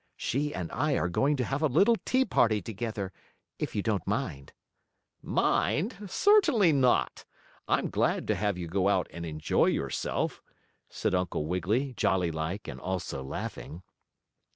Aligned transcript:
She 0.17 0.51
and 0.51 0.71
I 0.71 0.97
are 0.97 1.07
going 1.07 1.35
to 1.35 1.43
have 1.43 1.61
a 1.61 1.67
little 1.67 1.95
tea 1.95 2.25
party 2.25 2.59
together, 2.59 3.13
if 3.59 3.75
you 3.75 3.83
don't 3.83 4.07
mind." 4.07 4.51
"Mind? 5.21 5.95
Certainly 6.07 6.73
not! 6.73 7.23
I'm 7.67 7.91
glad 7.91 8.25
to 8.29 8.35
have 8.35 8.57
you 8.57 8.67
go 8.67 8.89
out 8.89 9.05
and 9.11 9.27
enjoy 9.27 9.67
yourself," 9.67 10.41
said 10.89 11.13
Uncle 11.13 11.45
Wiggily, 11.45 11.93
jolly 11.93 12.31
like 12.31 12.67
and 12.67 12.81
also 12.81 13.21
laughing. 13.23 13.83